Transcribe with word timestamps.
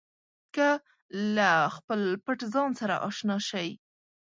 که 0.55 0.67
له 1.35 1.51
خپل 1.75 2.01
پټ 2.25 2.39
ځان 2.53 2.69
سره 2.79 2.95
اشنا 3.07 3.37
شئ. 3.49 3.69